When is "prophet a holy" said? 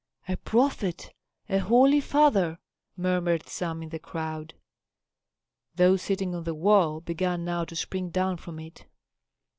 0.35-1.99